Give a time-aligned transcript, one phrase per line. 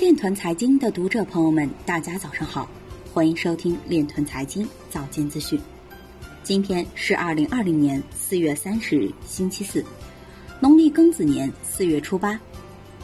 [0.00, 2.66] 链团财经的读者朋友们，大家早上好，
[3.12, 5.60] 欢迎收听链团财经早间资讯。
[6.42, 9.84] 今天是二零二零年四月三十日，星期四，
[10.58, 12.40] 农历庚子年四月初八。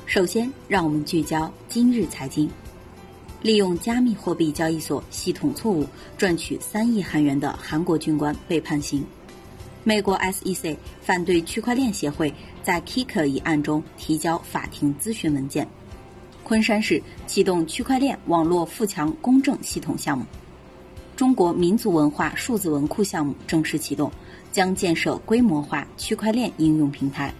[0.06, 2.48] 首先，让我们聚焦今日财经。
[3.43, 5.87] 利用加密货币交易所系统错误
[6.17, 9.05] 赚取三亿韩元的韩国军官被判刑。
[9.85, 12.33] 美国 SEC 反对区块链协会
[12.63, 15.69] 在 Kicker 一案中提交法庭咨询文件。
[16.49, 20.25] 昆山市启动区块链网络富强公证系统项目。
[21.17, 24.09] 中国民族文化数字文库项目正式启动，
[24.53, 27.35] 将建设规模化区块链应用平台。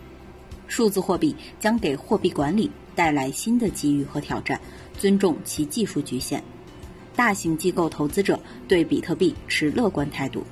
[0.67, 4.61] 数字货币将给货币管理带来新的机遇和挑战，
[4.99, 6.43] 尊重其技术局限。
[7.15, 8.37] 大型机构投资者
[8.67, 10.45] 对比特币持乐观态度。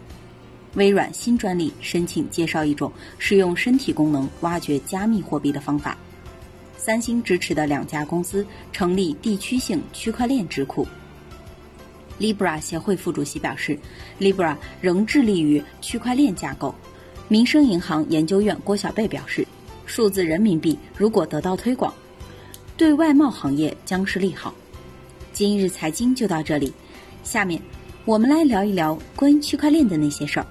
[0.74, 5.98] 微软新专利申请介绍一种使用身体功能挖掘加密货币的方法。
[6.84, 10.86] 三星支持的两家公司成立地区性区块链智库。
[12.20, 13.78] Libra 协会副主席表示
[14.20, 16.74] ，Libra 仍致力于区块链架构。
[17.26, 19.48] 民生银行研究院郭小贝表示，
[19.86, 21.94] 数字人民币如果得到推广，
[22.76, 24.52] 对外贸行业将是利好。
[25.32, 26.70] 今日财经就到这里，
[27.22, 27.58] 下面
[28.04, 30.46] 我们来聊一聊关于区块链的那些事儿。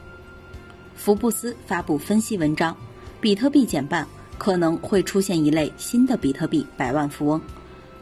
[0.95, 2.75] 福布斯发布分析文章，
[3.21, 4.07] 比特币减半。
[4.43, 7.39] 可能会出现一类新的比特币百万富翁。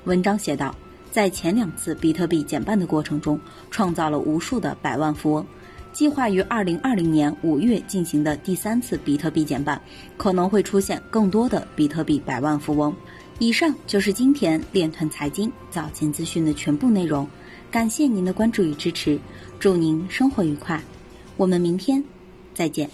[0.06, 0.76] 文章写道，
[1.12, 3.40] 在前两次比特币减半的过程中，
[3.70, 5.46] 创造了无数的百万富翁。
[5.94, 9.80] 计划于二零二零年五月进行的第三次比特币减半，
[10.18, 12.92] 可能会出现更多的比特币百万富翁。
[13.38, 17.28] 以上就是今天链团财经早间资讯的全部内容，
[17.70, 19.20] 感谢您的关注与支持，
[19.60, 20.82] 祝您生活愉快，
[21.38, 22.04] 我们明天
[22.56, 22.90] 再见。